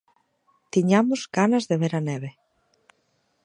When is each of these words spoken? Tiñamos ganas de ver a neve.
Tiñamos 0.73 1.21
ganas 1.37 1.63
de 1.69 1.75
ver 1.81 1.93
a 1.99 2.01
neve. 2.09 2.29